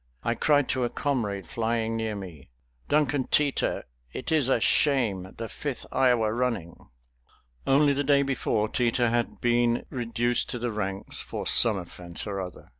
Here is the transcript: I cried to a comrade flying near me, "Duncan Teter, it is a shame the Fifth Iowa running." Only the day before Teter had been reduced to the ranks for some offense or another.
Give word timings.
I 0.23 0.33
cried 0.33 0.67
to 0.69 0.83
a 0.83 0.89
comrade 0.89 1.45
flying 1.45 1.95
near 1.95 2.15
me, 2.15 2.49
"Duncan 2.89 3.25
Teter, 3.25 3.83
it 4.11 4.31
is 4.31 4.49
a 4.49 4.59
shame 4.59 5.35
the 5.37 5.47
Fifth 5.47 5.85
Iowa 5.91 6.33
running." 6.33 6.89
Only 7.67 7.93
the 7.93 8.03
day 8.03 8.23
before 8.23 8.67
Teter 8.67 9.11
had 9.11 9.39
been 9.41 9.85
reduced 9.91 10.49
to 10.49 10.57
the 10.57 10.71
ranks 10.71 11.19
for 11.21 11.45
some 11.45 11.77
offense 11.77 12.25
or 12.25 12.39
another. 12.39 12.69